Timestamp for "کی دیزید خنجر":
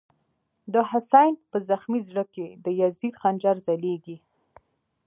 2.33-3.55